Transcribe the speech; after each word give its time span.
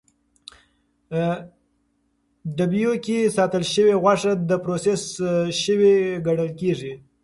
ډبیو 2.57 2.93
کې 3.05 3.17
ساتل 3.35 3.63
شوې 3.73 3.93
غوښه 4.01 4.31
د 4.49 4.51
پروسس 4.63 5.01
شوې 5.63 5.95
ګڼل 6.25 6.49
کېږي. 6.59 6.93